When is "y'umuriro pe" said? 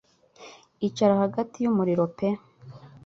1.61-2.27